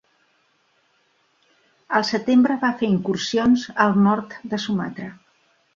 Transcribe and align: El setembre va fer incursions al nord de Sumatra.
El 1.99 2.07
setembre 2.13 2.59
va 2.67 2.73
fer 2.81 2.91
incursions 2.97 3.69
al 3.87 3.99
nord 4.09 4.39
de 4.55 4.63
Sumatra. 4.67 5.13